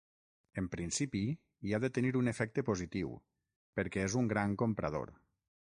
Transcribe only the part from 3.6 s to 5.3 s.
perquè és un gran comprador.